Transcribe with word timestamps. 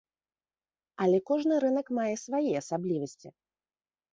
Але 1.03 1.17
кожны 1.29 1.55
рынак 1.65 1.87
мае 1.99 2.15
свае 2.25 2.51
асаблівасці. 2.63 3.29